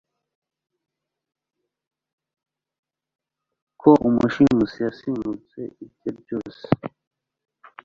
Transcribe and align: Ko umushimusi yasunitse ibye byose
Ko 3.81 3.91
umushimusi 4.07 4.77
yasunitse 4.85 5.59
ibye 5.83 6.11
byose 6.19 6.63